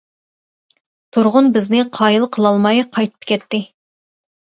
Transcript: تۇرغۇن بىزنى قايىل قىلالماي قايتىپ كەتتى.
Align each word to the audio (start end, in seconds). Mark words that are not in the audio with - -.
تۇرغۇن 1.17 1.51
بىزنى 1.59 1.83
قايىل 1.99 2.27
قىلالماي 2.39 2.85
قايتىپ 2.91 3.33
كەتتى. 3.33 3.65